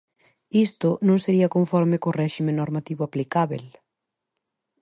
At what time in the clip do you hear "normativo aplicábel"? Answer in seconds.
2.61-3.63